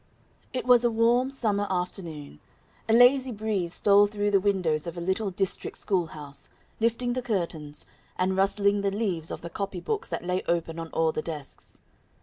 It 0.51 0.65
was 0.65 0.83
a 0.83 0.89
warm 0.89 1.29
summer 1.29 1.67
afternoon; 1.69 2.39
a 2.89 2.93
lazy 2.93 3.31
breeze 3.31 3.75
stole 3.75 4.07
through 4.07 4.31
the 4.31 4.39
windows 4.39 4.87
of 4.87 4.97
a 4.97 4.99
little 4.99 5.29
district 5.29 5.77
schoolhouse, 5.77 6.49
lifting 6.79 7.13
the 7.13 7.21
curtains, 7.21 7.85
and 8.17 8.35
rustling 8.35 8.81
the 8.81 8.89
leaves 8.89 9.29
of 9.29 9.41
the 9.41 9.49
copy 9.51 9.79
books 9.79 10.09
that 10.09 10.25
lay 10.25 10.41
open 10.47 10.79
on 10.79 10.87
all 10.87 11.11
the 11.11 11.21
desks. 11.21 11.81